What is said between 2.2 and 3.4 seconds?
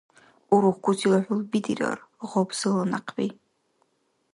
гъабзала— някъби.